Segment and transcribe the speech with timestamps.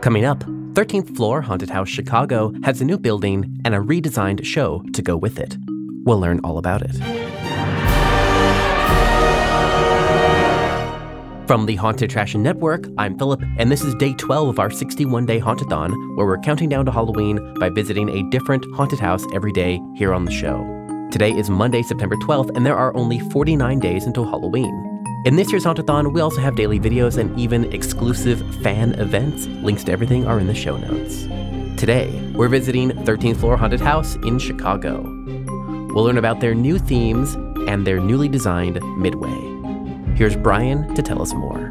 [0.00, 0.38] Coming up,
[0.72, 5.14] 13th Floor Haunted House Chicago has a new building and a redesigned show to go
[5.14, 5.58] with it.
[6.04, 6.96] We'll learn all about it.
[11.46, 15.26] From the Haunted Attraction Network, I'm Philip, and this is day 12 of our 61
[15.26, 19.52] day Hauntathon, where we're counting down to Halloween by visiting a different haunted house every
[19.52, 20.64] day here on the show.
[21.12, 24.89] Today is Monday, September 12th, and there are only 49 days until Halloween.
[25.22, 29.46] In this year's Hauntathon, we also have daily videos and even exclusive fan events.
[29.46, 31.24] Links to everything are in the show notes.
[31.78, 35.02] Today, we're visiting 13th Floor Haunted House in Chicago.
[35.92, 37.34] We'll learn about their new themes
[37.68, 39.28] and their newly designed Midway.
[40.16, 41.68] Here's Bryan to tell us more.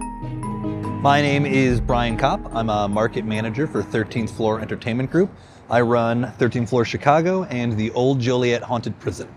[1.02, 2.54] My name is Bryan Kopp.
[2.54, 5.32] I'm a market manager for 13th Floor Entertainment Group.
[5.72, 9.28] I run 13th Floor Chicago and the Old Joliet Haunted Prison.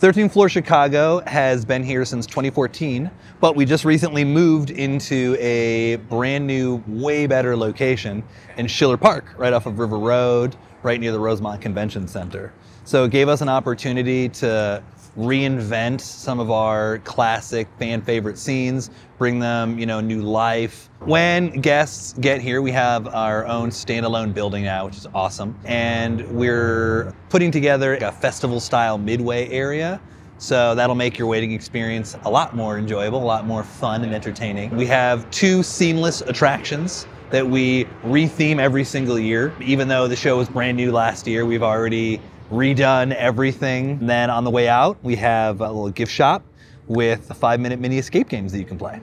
[0.00, 5.96] 13th Floor Chicago has been here since 2014, but we just recently moved into a
[6.08, 8.22] brand new, way better location
[8.58, 12.52] in Schiller Park, right off of River Road, right near the Rosemont Convention Center.
[12.84, 14.84] So it gave us an opportunity to
[15.18, 20.88] reinvent some of our classic fan favorite scenes, bring them, you know, new life.
[21.00, 25.58] When guests get here, we have our own standalone building now, which is awesome.
[25.64, 30.00] And we're putting together a festival style midway area.
[30.38, 34.14] So that'll make your waiting experience a lot more enjoyable, a lot more fun and
[34.14, 34.76] entertaining.
[34.76, 39.52] We have two seamless attractions that we retheme every single year.
[39.60, 43.92] Even though the show was brand new last year, we've already redone everything.
[43.92, 46.42] And then on the way out, we have a little gift shop
[46.86, 49.00] with five minute mini escape games that you can play.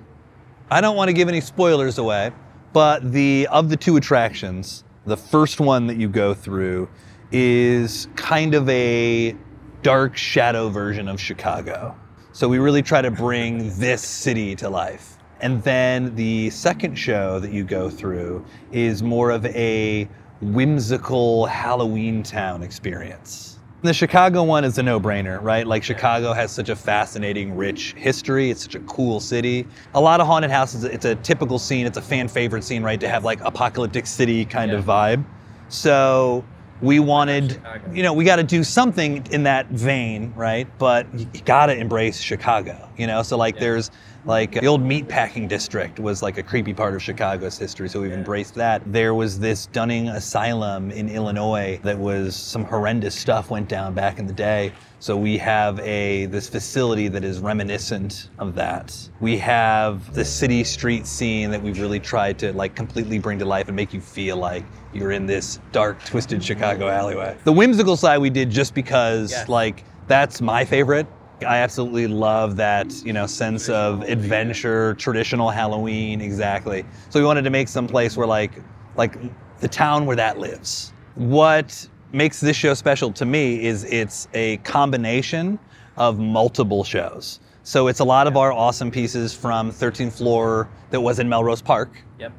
[0.72, 2.32] I don't want to give any spoilers away,
[2.74, 6.90] but the of the two attractions, the first one that you go through
[7.32, 9.36] is kind of a
[9.84, 11.96] dark shadow version of Chicago.
[12.32, 15.18] So we really try to bring this city to life.
[15.42, 20.10] And then the second show that you go through is more of a
[20.42, 23.60] whimsical Halloween town experience.
[23.82, 25.68] The Chicago one is a no brainer, right?
[25.68, 28.50] Like, Chicago has such a fascinating, rich history.
[28.50, 29.68] It's such a cool city.
[29.94, 33.00] A lot of haunted houses, it's a typical scene, it's a fan favorite scene, right?
[33.00, 34.80] To have like apocalyptic city kind yeah.
[34.80, 35.24] of vibe.
[35.70, 36.44] So,
[36.82, 37.62] we wanted,
[37.94, 40.68] you know, we got to do something in that vein, right?
[40.78, 43.22] But you got to embrace Chicago, you know?
[43.24, 43.62] So, like, yeah.
[43.62, 43.92] there's
[44.26, 48.12] like the old meatpacking district was like a creepy part of Chicago's history, so we've
[48.12, 48.18] yeah.
[48.18, 48.82] embraced that.
[48.92, 54.20] There was this Dunning Asylum in Illinois that was some horrendous stuff went down back
[54.20, 54.72] in the day.
[55.00, 58.98] So we have a this facility that is reminiscent of that.
[59.20, 63.46] We have the city street scene that we've really tried to like completely bring to
[63.46, 64.64] life and make you feel like
[64.94, 67.38] you're in this dark, twisted Chicago alleyway.
[67.44, 69.50] The whimsical side we did just because yes.
[69.50, 71.08] like that's my favorite.
[71.42, 76.86] I absolutely love that, you know, sense of adventure, traditional Halloween, exactly.
[77.10, 78.52] So we wanted to make some place where like
[78.96, 79.18] like
[79.60, 80.94] the town where that lives.
[81.16, 85.60] What makes this show special to me is it's a combination
[85.98, 87.40] of multiple shows.
[87.64, 91.62] So it's a lot of our awesome pieces from 13th floor that was in Melrose
[91.62, 91.90] Park.
[92.20, 92.32] Yep.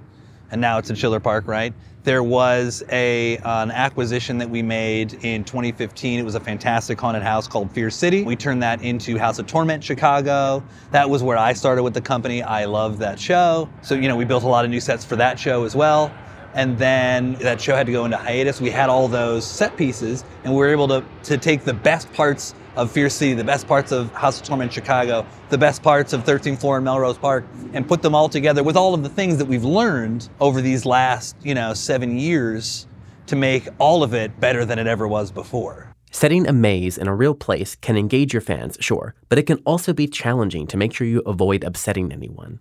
[0.50, 1.74] And now it's in Schiller Park, right?
[2.06, 6.20] There was a uh, an acquisition that we made in 2015.
[6.20, 8.22] It was a fantastic haunted house called Fear City.
[8.22, 10.62] We turned that into House of Torment Chicago.
[10.92, 12.44] That was where I started with the company.
[12.44, 13.68] I loved that show.
[13.82, 16.14] So, you know, we built a lot of new sets for that show as well.
[16.54, 18.60] And then that show had to go into hiatus.
[18.60, 22.12] We had all those set pieces, and we were able to, to take the best
[22.12, 26.12] parts of Fear City, the best parts of House of Torment Chicago, the best parts
[26.12, 29.08] of 13th Floor in Melrose Park, and put them all together with all of the
[29.08, 32.86] things that we've learned over these last, you know, seven years
[33.26, 35.92] to make all of it better than it ever was before.
[36.10, 39.58] Setting a maze in a real place can engage your fans, sure, but it can
[39.64, 42.60] also be challenging to make sure you avoid upsetting anyone.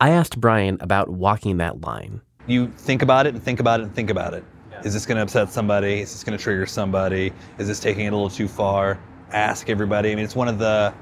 [0.00, 2.22] I asked Bryan about walking that line.
[2.46, 4.44] You think about it and think about it and think about it.
[4.84, 6.00] Is this going to upset somebody?
[6.00, 7.32] Is this going to trigger somebody?
[7.58, 8.98] Is this taking it a little too far?
[9.32, 10.12] Ask everybody.
[10.12, 10.94] I mean, it's one of the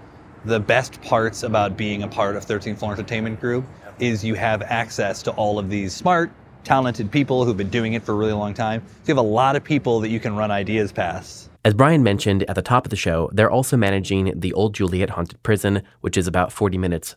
[0.44, 3.64] the best parts about being a part of 13th Floor Entertainment Group
[3.98, 6.30] is you have access to all of these smart,
[6.64, 8.82] talented people who've been doing it for a really long time.
[8.86, 11.48] So you have a lot of people that you can run ideas past.
[11.64, 15.10] As Bryan mentioned at the top of the show, they're also managing the Old Joliet
[15.10, 17.16] Haunted Prison, which is about 40 minutes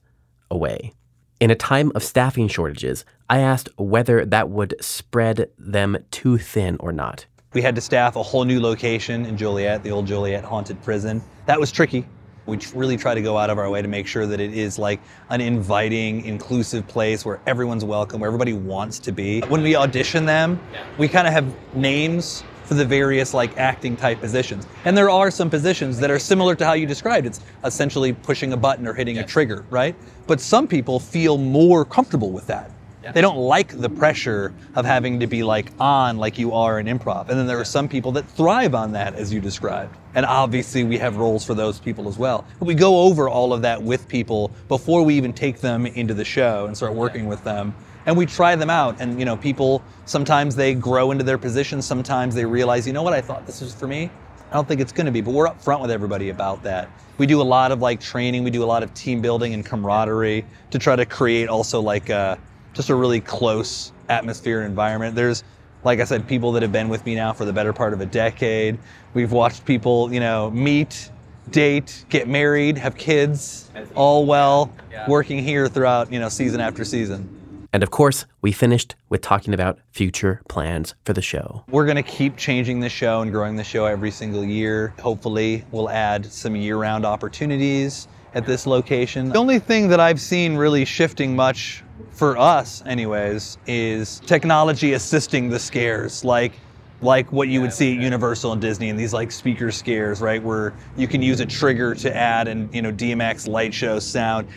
[0.50, 0.94] away.
[1.40, 6.78] In a time of staffing shortages, I asked whether that would spread them too thin
[6.80, 7.26] or not.
[7.54, 11.24] We had to staff a whole new location in Joliet, the old Joliet Haunted Prison.
[11.46, 12.06] That was tricky.
[12.46, 14.78] We really try to go out of our way to make sure that it is
[14.78, 15.00] like
[15.30, 19.40] an inviting, inclusive place where everyone's welcome, where everybody wants to be.
[19.42, 20.60] When we audition them,
[20.98, 24.68] we kind of have names for the various like acting type positions.
[24.84, 27.26] And there are some positions that are similar to how you described.
[27.26, 29.96] It's essentially pushing a button or hitting a trigger, right?
[30.28, 32.72] But some people feel more comfortable with that
[33.14, 36.88] They don't like the pressure of having to be like on like you are in
[36.88, 37.30] improv.
[37.30, 39.96] And then there are some people that thrive on that, as you described.
[40.16, 42.46] And obviously, we have roles for those people as well.
[42.60, 46.14] But we go over all of that with people before we even take them into
[46.14, 47.76] the show and start working with them.
[48.06, 49.00] And we try them out.
[49.00, 53.04] And, you know, people sometimes they grow into their positions, sometimes they realize, you know
[53.04, 54.10] what, I thought this was for me.
[54.50, 56.90] I don't think it's going to be, but we're upfront with everybody about that.
[57.18, 59.66] We do a lot of like training, we do a lot of team building and
[59.66, 62.40] camaraderie to try to create also like a,
[62.78, 65.16] just a really close atmosphere and environment.
[65.16, 65.44] There's,
[65.84, 68.00] like I said, people that have been with me now for the better part of
[68.02, 68.78] a decade.
[69.16, 71.10] We've watched people, you know, meet,
[71.50, 74.72] date, get married, have kids, all well,
[75.08, 77.34] working here throughout, you know, season after season.
[77.74, 81.64] And of course, we finished with talking about future plans for the show.
[81.70, 84.94] We're going to keep changing the show and growing the show every single year.
[85.00, 89.30] Hopefully, we'll add some year round opportunities at this location.
[89.30, 95.50] The only thing that I've seen really shifting much for us, anyways, is technology assisting
[95.50, 96.24] the scares.
[96.24, 96.54] Like,
[97.02, 100.42] like what you would see at Universal and Disney and these like speaker scares, right?
[100.42, 104.48] Where you can use a trigger to add and you know DMX light show sound,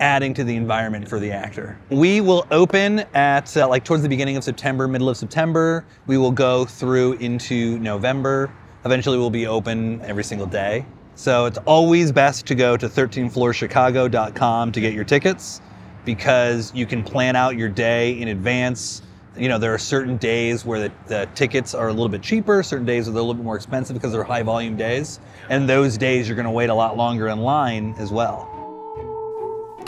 [0.00, 1.78] adding to the environment for the actor.
[1.90, 5.84] We will open at uh, like towards the beginning of September, middle of September.
[6.06, 8.52] We will go through into November.
[8.84, 10.84] Eventually, we'll be open every single day.
[11.20, 15.60] So it's always best to go to 13floorchicago.com to get your tickets
[16.06, 19.02] because you can plan out your day in advance
[19.36, 22.62] you know, there are certain days where the, the, tickets are a little bit cheaper,
[22.62, 25.20] certain days where they're a little bit more expensive because they're high volume days.
[25.50, 28.49] And those days you're going to wait a lot longer in line as well.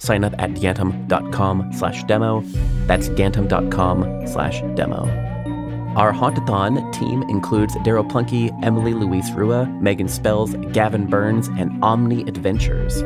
[0.00, 2.42] Sign up at gantom.com slash demo.
[2.86, 5.06] That's gantom.com slash demo.
[5.96, 12.22] Our Hauntathon team includes Daryl Plunkey, Emily Louise Rua, Megan Spells, Gavin Burns, and Omni
[12.22, 13.02] Adventures.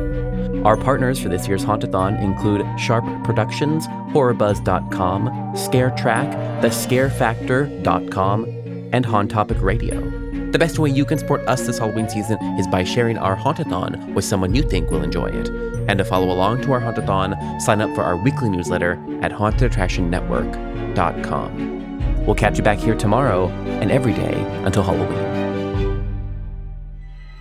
[0.65, 8.45] Our partners for this year's Hauntathon include Sharp Productions, HorrorBuzz.com, ScareTrack, TheScareFactor.com,
[8.93, 10.24] and Haunt Topic Radio.
[10.55, 14.13] The best way you can support us this Halloween season is by sharing our Hauntathon
[14.13, 15.49] with someone you think will enjoy it.
[15.89, 22.25] And to follow along to our Hauntathon, sign up for our weekly newsletter at hauntedattractionnetwork.com.
[22.25, 26.05] We'll catch you back here tomorrow and every day until Halloween.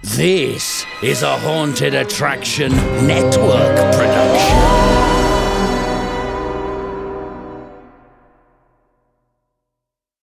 [0.03, 2.73] This is a Haunted Attraction
[3.07, 4.34] Network production.